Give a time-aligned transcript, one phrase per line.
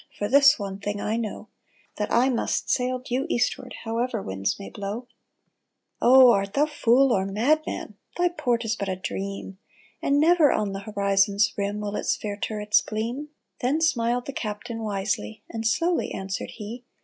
[0.17, 1.47] For this one thing I know,
[1.97, 5.07] That I must sail due eastward However winds may blow!""
[6.01, 7.97] Oh, art thou fool or madman?
[8.17, 9.59] Thy port is but a dream,
[10.01, 13.29] And never on the horizon's rim Will its fair turrets gleam."
[13.59, 16.83] Then smiled the captain wisely, And slowly answered he.